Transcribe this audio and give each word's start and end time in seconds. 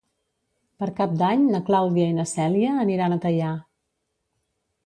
Per 0.83 0.87
Cap 0.99 1.13
d'Any 1.19 1.43
na 1.57 1.61
Clàudia 1.69 2.09
i 2.13 2.17
na 2.21 2.27
Cèlia 2.33 2.73
aniran 2.87 3.17
a 3.19 3.23
Teià. 3.27 3.55